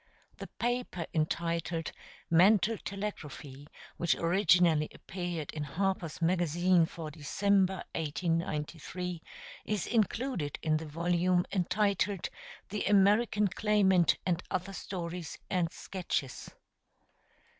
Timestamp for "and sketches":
15.51-16.49